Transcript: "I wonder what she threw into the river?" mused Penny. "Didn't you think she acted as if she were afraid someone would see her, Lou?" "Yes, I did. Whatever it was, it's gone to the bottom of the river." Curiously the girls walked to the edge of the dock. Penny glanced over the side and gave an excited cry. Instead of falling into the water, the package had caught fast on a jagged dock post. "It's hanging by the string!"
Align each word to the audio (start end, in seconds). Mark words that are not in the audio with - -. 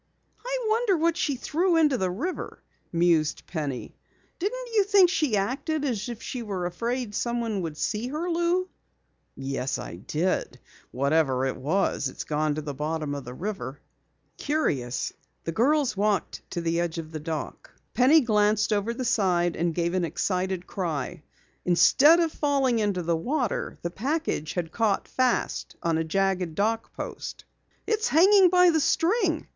"I 0.43 0.57
wonder 0.67 0.97
what 0.97 1.15
she 1.15 1.35
threw 1.35 1.75
into 1.77 1.95
the 1.95 2.09
river?" 2.09 2.63
mused 2.91 3.45
Penny. 3.45 3.95
"Didn't 4.39 4.69
you 4.73 4.83
think 4.83 5.11
she 5.11 5.37
acted 5.37 5.85
as 5.85 6.09
if 6.09 6.23
she 6.23 6.41
were 6.41 6.65
afraid 6.65 7.13
someone 7.13 7.61
would 7.61 7.77
see 7.77 8.07
her, 8.07 8.27
Lou?" 8.27 8.67
"Yes, 9.35 9.77
I 9.77 9.97
did. 9.97 10.59
Whatever 10.89 11.45
it 11.45 11.55
was, 11.55 12.07
it's 12.09 12.23
gone 12.23 12.55
to 12.55 12.63
the 12.63 12.73
bottom 12.73 13.13
of 13.13 13.25
the 13.25 13.35
river." 13.35 13.79
Curiously 14.37 15.15
the 15.43 15.51
girls 15.51 15.95
walked 15.95 16.41
to 16.49 16.61
the 16.61 16.79
edge 16.79 16.97
of 16.97 17.11
the 17.11 17.19
dock. 17.19 17.69
Penny 17.93 18.21
glanced 18.21 18.73
over 18.73 18.95
the 18.95 19.05
side 19.05 19.55
and 19.55 19.75
gave 19.75 19.93
an 19.93 20.03
excited 20.03 20.65
cry. 20.65 21.21
Instead 21.63 22.19
of 22.19 22.31
falling 22.31 22.79
into 22.79 23.03
the 23.03 23.15
water, 23.15 23.77
the 23.83 23.91
package 23.91 24.53
had 24.53 24.71
caught 24.71 25.07
fast 25.07 25.75
on 25.83 25.99
a 25.99 26.03
jagged 26.03 26.55
dock 26.55 26.91
post. 26.93 27.45
"It's 27.85 28.07
hanging 28.07 28.49
by 28.49 28.71
the 28.71 28.79
string!" 28.81 29.45